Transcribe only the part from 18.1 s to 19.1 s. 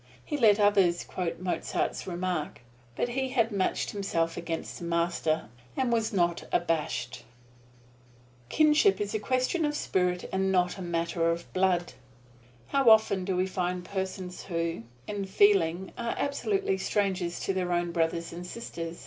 and sisters!